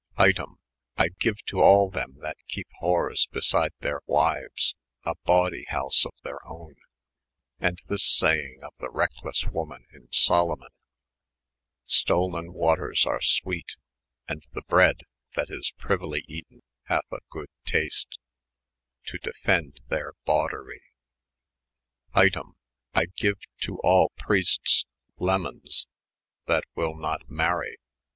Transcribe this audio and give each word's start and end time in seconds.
Item, 0.17 0.57
I 0.97 1.09
gene 1.19 1.35
to 1.49 1.59
all 1.61 1.87
them 1.91 2.15
that 2.23 2.37
kepe 2.49 2.65
whores 2.81 3.29
beside 3.29 3.71
their 3.81 4.01
wives, 4.07 4.73
a 5.05 5.13
bandy 5.27 5.65
house 5.65 6.07
of 6.07 6.13
their 6.23 6.39
owne, 6.43 6.77
& 7.27 7.59
this 7.87 8.19
saiyng 8.19 8.63
of 8.63 8.73
the 8.79 8.87
retcheles 8.89 9.45
woman 9.51 9.85
in 9.93 10.07
Salomon 10.11 10.69
'(Stollen 11.85 12.51
waters 12.51 13.05
ar 13.05 13.19
sweete, 13.19 13.77
&, 14.27 14.27
the 14.53 14.63
bread 14.67 15.01
that 15.35 15.51
is 15.51 15.71
priuely 15.79 16.23
eaten 16.27 16.63
hathe 16.89 17.01
a 17.11 17.19
good 17.29 17.49
Haste) 17.65 18.17
to 19.05 19.19
defende 19.19 19.85
their 19.89 20.13
bandery. 20.25 20.81
Item, 22.15 22.55
I 22.95 23.05
gene 23.15 23.35
to 23.65 23.77
all 23.83 24.11
Preestes, 24.19 24.83
Lemondes, 25.19 25.85
that 26.47 26.63
wyl 26.75 26.95
not 26.99 27.29
marry 27.29 27.77